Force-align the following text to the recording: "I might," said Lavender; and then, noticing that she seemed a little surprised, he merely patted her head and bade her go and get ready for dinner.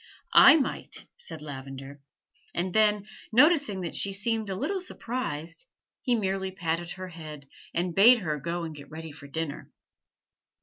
"I 0.33 0.55
might," 0.57 1.05
said 1.19 1.43
Lavender; 1.43 2.01
and 2.55 2.73
then, 2.73 3.05
noticing 3.31 3.81
that 3.81 3.93
she 3.93 4.13
seemed 4.13 4.49
a 4.49 4.55
little 4.55 4.81
surprised, 4.81 5.65
he 6.01 6.15
merely 6.15 6.49
patted 6.49 6.93
her 6.93 7.09
head 7.09 7.47
and 7.71 7.93
bade 7.93 8.17
her 8.17 8.39
go 8.39 8.63
and 8.63 8.73
get 8.73 8.89
ready 8.89 9.11
for 9.11 9.27
dinner. 9.27 9.69